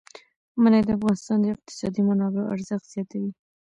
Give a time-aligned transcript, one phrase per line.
[0.61, 3.31] منی د افغانستان د اقتصادي منابعو ارزښت زیاتوي.